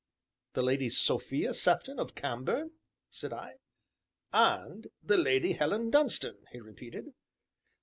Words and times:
"The 0.53 0.63
Lady 0.63 0.89
Sophia 0.89 1.53
Sefton 1.53 1.99
of 1.99 2.15
Cambourne?" 2.15 2.71
said 3.11 3.31
I. 3.31 3.59
"And 4.33 4.87
the 5.03 5.15
Lady 5.19 5.53
Helen 5.53 5.91
Dunstan," 5.91 6.47
he 6.51 6.59
repeated. 6.59 7.13